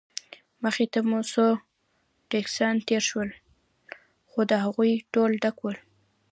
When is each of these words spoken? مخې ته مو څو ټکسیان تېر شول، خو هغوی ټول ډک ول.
مخې 0.63 0.85
ته 0.93 0.99
مو 1.07 1.19
څو 1.31 1.45
ټکسیان 2.29 2.75
تېر 2.87 3.01
شول، 3.09 3.29
خو 4.29 4.39
هغوی 4.63 4.93
ټول 5.13 5.31
ډک 5.43 5.57
ول. 5.61 5.77